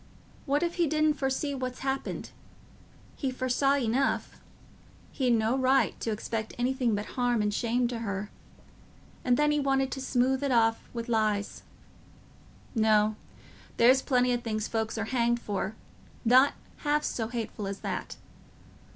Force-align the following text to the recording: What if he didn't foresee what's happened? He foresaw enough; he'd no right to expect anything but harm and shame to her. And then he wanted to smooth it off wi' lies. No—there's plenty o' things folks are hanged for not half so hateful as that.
What 0.47 0.63
if 0.63 0.77
he 0.77 0.87
didn't 0.87 1.13
foresee 1.13 1.53
what's 1.53 1.81
happened? 1.81 2.31
He 3.15 3.29
foresaw 3.29 3.75
enough; 3.75 4.41
he'd 5.11 5.29
no 5.35 5.55
right 5.55 5.93
to 5.99 6.09
expect 6.09 6.55
anything 6.57 6.95
but 6.95 7.05
harm 7.05 7.39
and 7.39 7.53
shame 7.53 7.87
to 7.89 7.99
her. 7.99 8.31
And 9.23 9.37
then 9.37 9.51
he 9.51 9.59
wanted 9.59 9.91
to 9.91 10.01
smooth 10.01 10.41
it 10.43 10.51
off 10.51 10.89
wi' 10.91 11.03
lies. 11.07 11.61
No—there's 12.73 14.01
plenty 14.01 14.33
o' 14.33 14.37
things 14.37 14.67
folks 14.67 14.97
are 14.97 15.05
hanged 15.05 15.39
for 15.39 15.75
not 16.25 16.53
half 16.77 17.03
so 17.03 17.27
hateful 17.27 17.67
as 17.67 17.81
that. 17.81 18.15